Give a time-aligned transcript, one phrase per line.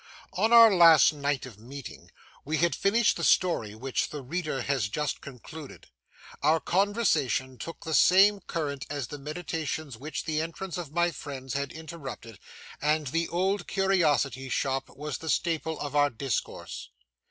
[0.33, 2.09] On our last night of meeting,
[2.43, 5.89] we had finished the story which the reader has just concluded.
[6.41, 11.53] Our conversation took the same current as the meditations which the entrance of my friends
[11.53, 12.39] had interrupted,
[12.81, 16.89] and The Old Curiosity Shop was the staple of our discourse.